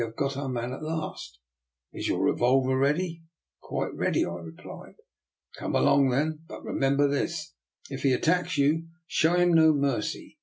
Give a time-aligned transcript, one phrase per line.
[0.03, 1.37] have got our man at last.
[1.93, 3.21] Is your revolver ready?
[3.61, 4.95] ""Quite ready/' I replied."
[5.59, 6.39] Come along, then.
[6.47, 7.53] But remember this:
[7.91, 10.39] if he attacks you, show him no mercy.